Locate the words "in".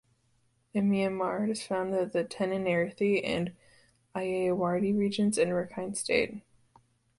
0.73-0.89, 1.93-2.09